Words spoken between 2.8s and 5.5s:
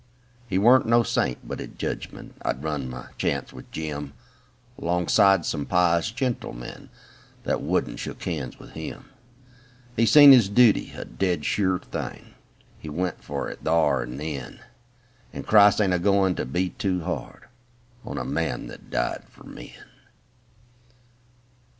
my chance with Jim, 'Longside of